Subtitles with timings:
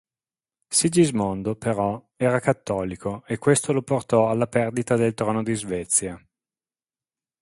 [0.71, 6.19] Sigismondo, però, era cattolico e questo lo portò alla perdita del trono di Svezia.